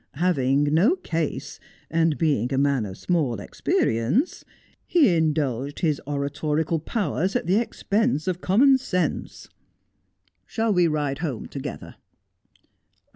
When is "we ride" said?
10.73-11.19